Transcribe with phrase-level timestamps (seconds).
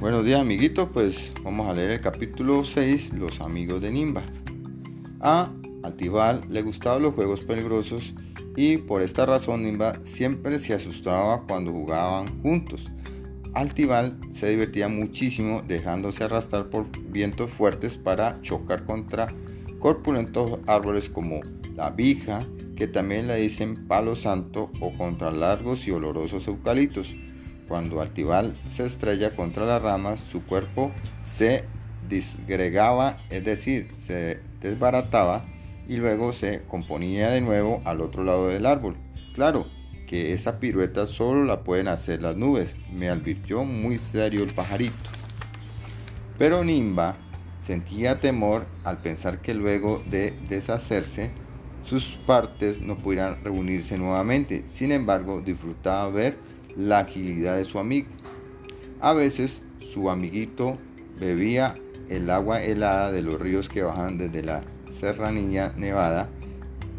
[0.00, 4.22] Buenos días amiguitos, pues vamos a leer el capítulo 6, Los amigos de Nimba.
[5.18, 5.52] A
[5.82, 8.14] Altibal le gustaban los juegos peligrosos
[8.54, 12.92] y por esta razón Nimba siempre se asustaba cuando jugaban juntos.
[13.54, 19.26] Altibal se divertía muchísimo dejándose arrastrar por vientos fuertes para chocar contra
[19.80, 21.40] corpulentos árboles como
[21.74, 27.16] la vija, que también le dicen palo santo, o contra largos y olorosos eucaliptos.
[27.68, 30.90] Cuando Altibal se estrella contra las ramas, su cuerpo
[31.20, 31.66] se
[32.08, 35.44] disgregaba, es decir, se desbarataba
[35.86, 38.96] y luego se componía de nuevo al otro lado del árbol.
[39.34, 39.66] Claro
[40.06, 45.10] que esa pirueta solo la pueden hacer las nubes, me advirtió muy serio el pajarito.
[46.38, 47.16] Pero Nimba
[47.66, 51.30] sentía temor al pensar que luego de deshacerse,
[51.84, 54.64] sus partes no pudieran reunirse nuevamente.
[54.68, 56.38] Sin embargo, disfrutaba ver
[56.78, 58.08] la agilidad de su amigo.
[59.00, 60.78] A veces su amiguito
[61.18, 61.74] bebía
[62.08, 64.62] el agua helada de los ríos que bajan desde la
[64.98, 66.28] serranía nevada.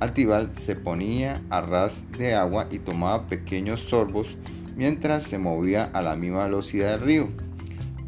[0.00, 4.36] Altibal se ponía a ras de agua y tomaba pequeños sorbos
[4.76, 7.28] mientras se movía a la misma velocidad del río.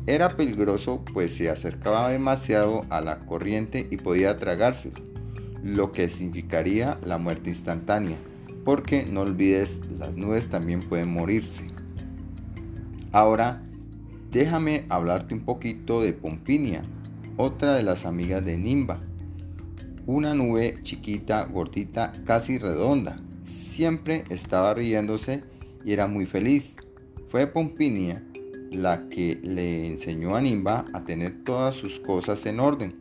[0.06, 4.90] Era peligroso pues se acercaba demasiado a la corriente y podía tragarse,
[5.62, 8.16] lo que significaría la muerte instantánea
[8.64, 11.64] porque no olvides, las nubes también pueden morirse.
[13.12, 13.62] Ahora,
[14.30, 16.82] déjame hablarte un poquito de Pompinia,
[17.36, 19.00] otra de las amigas de Nimba.
[20.06, 23.20] Una nube chiquita, gordita, casi redonda.
[23.44, 25.42] Siempre estaba riéndose
[25.84, 26.76] y era muy feliz.
[27.30, 28.22] Fue Pompinia
[28.72, 32.98] la que le enseñó a Nimba a tener todas sus cosas en orden,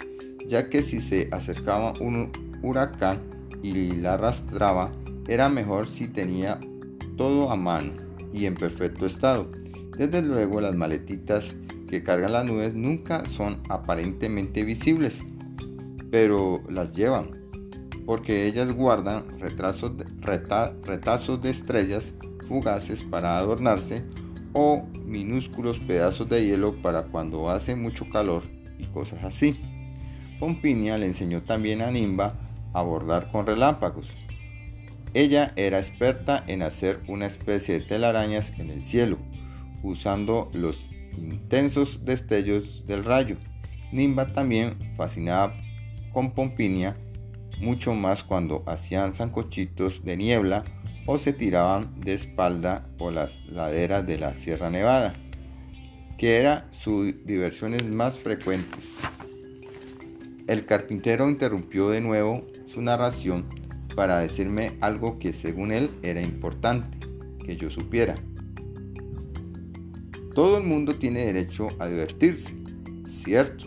[0.47, 3.21] ya que si se acercaba un huracán
[3.61, 4.91] y la arrastraba,
[5.27, 6.59] era mejor si tenía
[7.17, 7.93] todo a mano
[8.33, 9.49] y en perfecto estado.
[9.97, 11.55] Desde luego las maletitas
[11.89, 15.23] que cargan las nubes nunca son aparentemente visibles,
[16.11, 17.31] pero las llevan,
[18.05, 22.13] porque ellas guardan retazos de estrellas
[22.47, 24.03] fugaces para adornarse
[24.53, 28.43] o minúsculos pedazos de hielo para cuando hace mucho calor
[28.77, 29.59] y cosas así.
[30.39, 32.35] Pompinia le enseñó también a Nimba
[32.73, 34.09] a bordar con relámpagos
[35.17, 39.17] ella era experta en hacer una especie de telarañas en el cielo,
[39.81, 43.35] usando los intensos destellos del rayo.
[43.91, 45.55] Nimba también fascinaba
[46.13, 46.95] con Pompinia,
[47.59, 50.63] mucho más cuando hacían zancochitos de niebla
[51.07, 55.15] o se tiraban de espalda por las laderas de la Sierra Nevada,
[56.19, 58.97] que era sus diversiones más frecuentes.
[60.45, 63.56] El carpintero interrumpió de nuevo su narración
[63.97, 66.99] para decirme algo que según él era importante
[67.43, 68.13] que yo supiera.
[70.35, 72.53] Todo el mundo tiene derecho a divertirse,
[73.07, 73.65] cierto,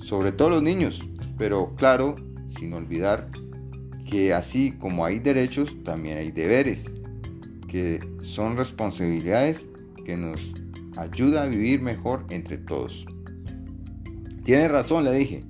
[0.00, 2.16] sobre todo los niños, pero claro,
[2.58, 3.30] sin olvidar
[4.04, 6.86] que así como hay derechos, también hay deberes,
[7.68, 9.68] que son responsabilidades
[10.04, 10.52] que nos
[10.96, 13.06] ayuda a vivir mejor entre todos.
[14.42, 15.44] Tiene razón, le dije,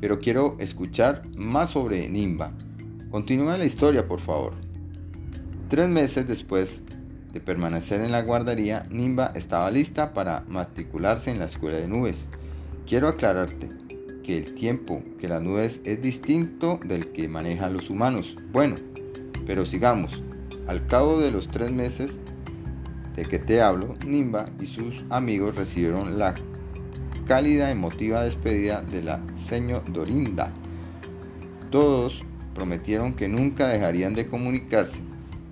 [0.00, 2.56] pero quiero escuchar más sobre Nimba
[3.14, 4.54] Continúa la historia, por favor.
[5.68, 6.80] Tres meses después
[7.32, 12.24] de permanecer en la guardería, Nimba estaba lista para matricularse en la escuela de nubes.
[12.88, 13.68] Quiero aclararte
[14.24, 18.34] que el tiempo que las nubes es distinto del que manejan los humanos.
[18.50, 18.74] Bueno,
[19.46, 20.20] pero sigamos.
[20.66, 22.18] Al cabo de los tres meses
[23.14, 26.34] de que te hablo, Nimba y sus amigos recibieron la
[27.28, 30.52] cálida emotiva despedida de la señor Dorinda.
[31.70, 35.00] Todos prometieron que nunca dejarían de comunicarse,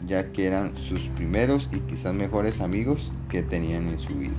[0.06, 4.34] ya que eran sus primeros y quizás mejores amigos que tenían en su vida.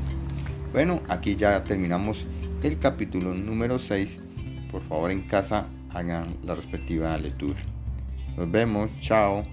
[0.72, 2.28] Bueno, aquí ya terminamos
[2.63, 4.22] el capítulo número 6.
[4.72, 7.59] Por favor en casa hagan la respectiva lectura.
[8.38, 9.44] Nos vemos, chao.